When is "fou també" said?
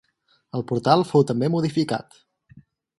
1.11-1.53